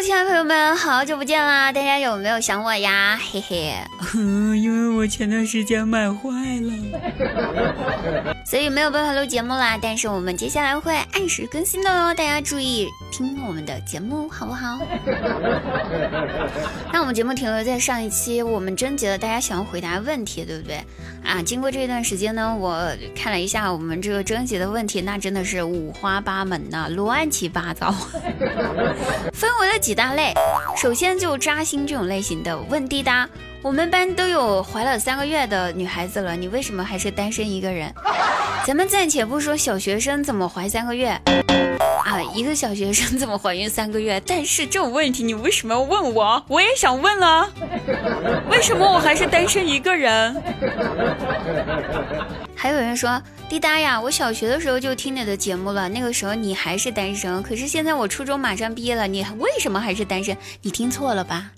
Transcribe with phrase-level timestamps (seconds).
[0.00, 1.72] 亲爱的朋友们，好久不见啦！
[1.72, 3.18] 大家有没有想我呀？
[3.20, 3.74] 嘿嘿，
[4.56, 9.76] 因为我前段时间买坏了，所以没有办法录节目啦。
[9.80, 14.78] 但是我们接下来会按时更新的哦，大家注意听我们的节目好不好？
[16.92, 20.76] 那我们节目停留在上一期，我们征集了大家想要回答问题，对不对？
[21.24, 27.90] 啊，经过这段时间呢，我看了一下我们这个征集的问题，那真的是五花八门呐，乱七八糟，
[29.34, 30.34] 分为了几大类。
[30.76, 33.26] 首先就扎心这种类型的，问滴答，
[33.62, 37.90] 我们班都有怀了三个月的女孩子了，你为什么还是单身一个人？
[38.66, 41.08] 咱们暂且不说小学生怎么怀三个月。
[42.04, 44.20] 啊，一个小学生怎么怀孕三个月？
[44.26, 46.44] 但是这种问题你为什么要问我？
[46.48, 47.48] 我也想问啊，
[48.50, 50.42] 为什么我还是单身一个人？
[52.54, 60.36] 还有人说，滴答呀，我小学的时候就听你的节目了，那个时候你还是单身，可是现在我初中马上毕业了，你为什么还是单身？
[60.60, 61.50] 你听错了吧？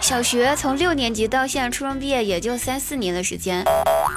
[0.00, 3.64] 小学从六年级到现在初中毕业也就三四年的时间，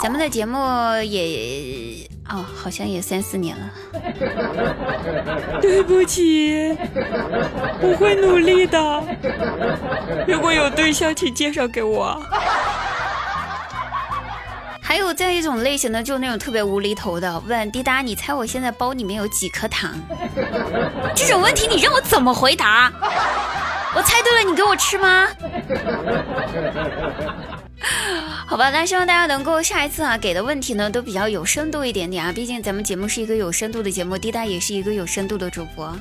[0.02, 0.58] 咱们的节目
[1.04, 2.08] 也。
[2.30, 3.70] 哦，好像也三四年了。
[5.62, 6.76] 对不起，
[7.82, 9.04] 我会努力的。
[10.26, 12.20] 如果有对象，请介绍给我。
[14.94, 19.92] 还有再一种类型的，就那种特别无厘头的，问滴答，你猜我现在包里面有几颗糖？
[21.16, 22.94] 这种问题你让我怎么回答？
[23.96, 25.28] 我猜对了，你给我吃吗？
[28.46, 35.92] 好吧，那希望大家能够下一次啊给的问题呢都比较有深度一点点啊，毕竟咱们节目是一个有深度的节目，滴答也是一个有深度的主播。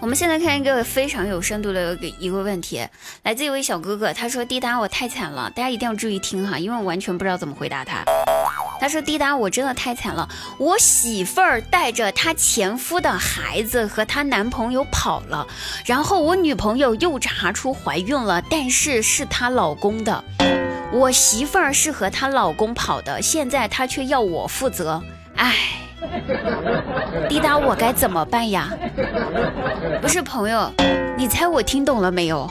[0.00, 2.86] 我们现在看一个非常有深度的一个一个问题，
[3.24, 8.04] 来自一位小哥哥，他说滴答我太惨了，大家一定要注意听哈，因为我完全不知道怎么回答他。
[8.80, 10.28] 他说：“滴答，我真的太惨了。
[10.56, 15.44] 我媳妇儿带着她前夫的孩子和她男朋友跑了，
[15.84, 20.22] 然后我女朋友又查出怀孕了，但是是她老公的。
[20.92, 25.02] 我媳妇儿是和她老公跑的，现在她却要我负责。
[25.34, 25.56] 哎，
[27.28, 28.68] 滴答，我该怎么办呀？
[30.00, 30.70] 不是朋友，
[31.16, 32.50] 你猜我听懂了没有？”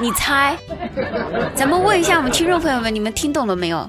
[0.00, 0.56] 你猜？
[1.54, 3.88] 咱们问一下我们听众朋友们，你们听懂了没有？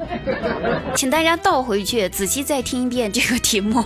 [0.93, 3.83] 请大家倒回去，仔细再听一遍这个题目。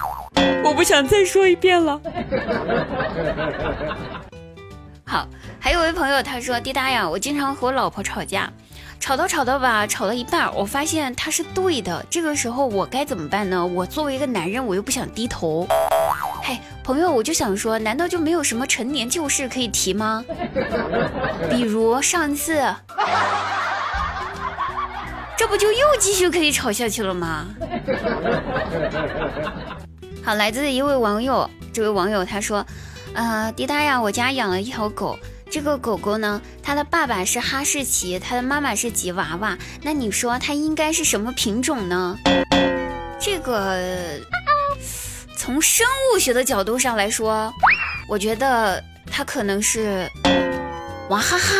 [0.64, 2.00] 我不想再说一遍了。
[5.04, 5.26] 好，
[5.60, 8.50] 还有位朋友他说：“滴答呀，我经常和我老婆吵架，
[9.00, 12.04] 吵到吵到吧，吵到一半，我发现他是对的。
[12.10, 13.64] 这个时候我该怎么办呢？
[13.64, 15.66] 我作为一个男人，我又不想低头。”
[16.42, 20.24] 嘿，朋友，我就想说，难道就没有什么陈年旧事可以提吗？
[21.48, 22.62] 比如上次，
[25.36, 27.46] 这不就又继续可以吵下去了吗？
[30.22, 32.64] 好，来自一位网友，这位网友他说，
[33.14, 35.18] 呃，滴答呀，我家养了一条狗，
[35.58, 42.16] 这个狗狗呢，它的爸爸是哈士奇，它的妈妈是吉娃娃，那你说它应该是什么品种呢？
[43.18, 43.76] 这个。
[45.36, 47.52] 从生物学的角度上来说，
[48.08, 48.80] 我觉得
[49.10, 50.08] 它可能是
[51.08, 51.54] 娃哈哈。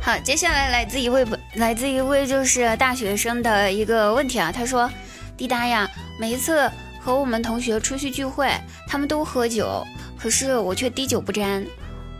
[0.00, 4.88] 好，接下来来自一位来自一位就是大学生的一个问题啊，他说
[5.36, 5.88] ：“滴答呀，
[6.18, 6.70] 每一次
[7.00, 8.50] 和我们同学出去聚会，
[8.88, 9.84] 他们都喝酒，
[10.18, 11.64] 可是我却滴酒不沾。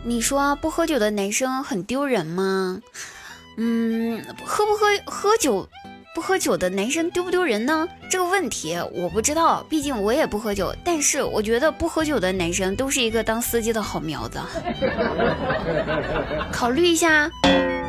[0.03, 2.79] 你说不喝酒的男生很丢人吗？”
[3.59, 5.67] 嗯，喝不喝喝酒，
[6.13, 7.87] 不喝酒的男生丢不丢人呢？
[8.07, 10.71] 这个问题我不知道，毕竟我也不喝酒。
[10.85, 14.39] 但是我觉得不喝酒的男生都是一个当司机的好苗子。
[16.51, 17.27] 考虑一下，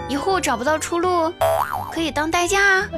[0.08, 1.30] 以后找不到出路，
[1.92, 2.88] 可以当代驾。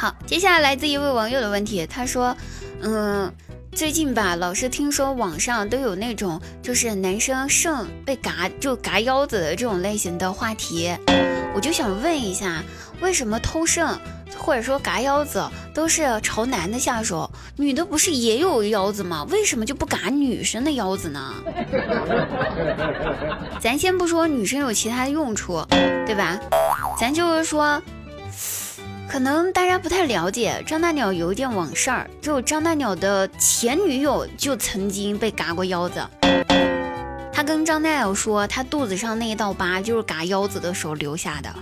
[0.00, 2.34] 好，接下来来自一位网友的问题，他说，
[2.80, 3.30] 嗯。
[3.72, 10.90] 最近吧，老是听说网上都有那种就是男生肾被嘎就嘎腰子的这种类型的话题，
[11.54, 12.64] 我就想问一下，
[13.00, 13.86] 为什么偷肾
[14.36, 19.24] 或者说嘎腰子都是朝男的下手，女的不是也有腰子吗？
[19.30, 21.32] 为什么就不嘎女生的腰子呢？
[23.60, 25.64] 咱先不说女生有其他的用处，
[26.06, 26.40] 对吧？
[26.98, 27.80] 咱就是说。
[29.10, 36.00] 可能大家不太了解，张大鸟有一点往事儿，就张大鸟的前女友就曾经被嘎过腰子。
[37.32, 41.52] 他跟张大鸟说，他肚子上那一道疤就是嘎腰子的时候留下的。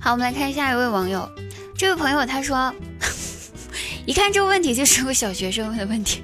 [0.00, 1.30] 好，我们来看下一位网友，
[1.76, 2.74] 这位朋友他说，
[4.08, 6.22] 一看这个问题就是个小学生问的问题。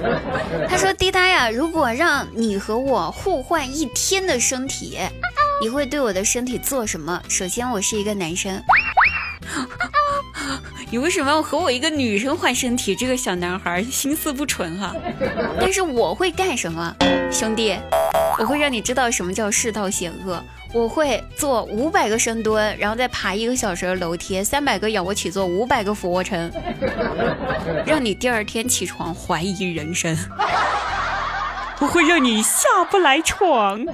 [0.66, 4.98] 他说：“滴答呀，如果让你和我互换一天的身体，
[5.60, 8.58] 你会对我的身体做什么？”首先，我是一个男生。
[10.90, 12.96] 你为什么要和我一个女生换身体？
[12.96, 14.96] 这个小男孩心思不纯哈。
[15.60, 16.96] 但是我会干什么，
[17.30, 17.76] 兄弟？
[18.38, 20.42] 我会让你知道什么叫世道险恶。
[20.72, 26.50] 我会做五百个深蹲，然后再爬一个小时的楼梯，三百个仰卧起坐，五百个俯卧撑，
[27.84, 30.16] 让你第二天起床怀疑人生。
[31.80, 33.84] 我会让你下不来床。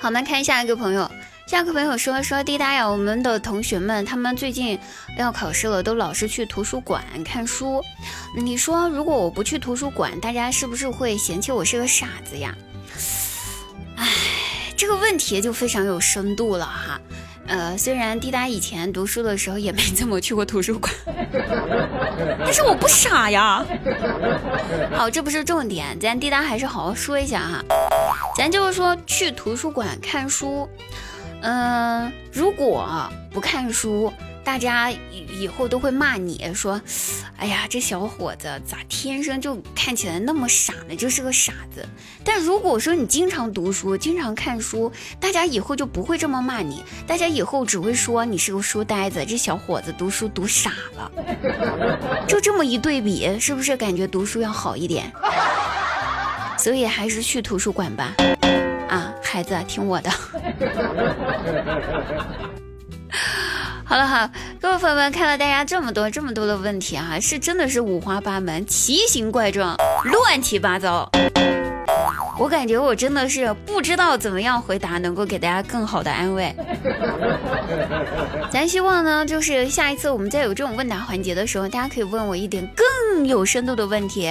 [0.00, 1.08] 好，我们看下一个朋友。
[1.52, 4.78] 下课朋友说说滴答呀，我们的同学们他们最近
[5.18, 7.82] 要考试了，都老是去图书馆看书。
[8.34, 12.56] 你说如果我不去图书馆，大家是不是会嫌弃我是个傻子呀？
[13.96, 14.08] 哎，
[14.78, 16.98] 这个问题就非常有深度了哈。
[17.46, 20.90] 呃，虽然滴答以前读书的时候也没怎么去过图书馆，
[22.40, 23.62] 但是我不傻呀。
[24.96, 27.62] 好，这不是重点，咱滴答还是好好说一下哈。
[28.38, 30.66] 咱就是说去图书馆看书。
[31.42, 34.12] 嗯，如果不看书，
[34.44, 36.80] 大家以后都会骂你说
[37.36, 40.94] ：“哎呀，这小伙子咋天生就看起来那么傻呢？
[40.96, 41.84] 就是个傻子。”
[42.24, 51.10] 但如果说你经常读书，经常看书，大家以后就不会这么骂你，大家以后只会说你是个书呆子，这小伙子读书读傻了。
[52.28, 55.12] 就这么一对比，是不是感觉读书要好一点？
[56.56, 58.14] 所以还是去图书馆吧。
[58.92, 60.10] 啊孩子，听我的。
[63.84, 64.30] 好了哈，
[64.60, 69.74] 各位朋友们，看了大家这么多这么多的问题啊，是真的是五花八门、奇形怪状、
[70.04, 71.10] 乱七八糟。
[72.38, 76.54] 我感觉我真的是不知道怎么样回答能够给大家更好的安慰。
[78.50, 84.30] 咱希望呢，就是下一次我们再有这种问答环节的时候，大家可以问我一点更有深度的问题。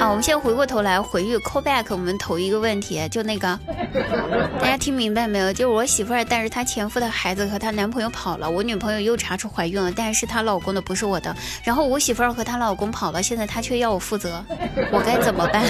[0.00, 3.60] 好，我们先回过头来回忆 call back，我们头一个问题就那个，
[4.58, 5.52] 大家听明白没有？
[5.52, 11.36] 就是我媳妇儿带着她前夫的孩子和她男朋友跑了，我女朋友又查出怀孕了，但是她老公的不是我的。
[11.62, 14.42] 然后我媳妇儿和她老公跑了，现在她却要我负责，
[14.90, 15.62] 我该怎么办？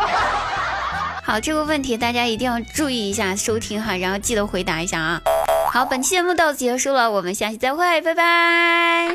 [1.22, 5.20] 好，这个问题大家一定要注意一下收听哈，然后记得回答一下啊。
[5.70, 9.14] 好，本期节目到此结束了，我们下期再会，拜拜。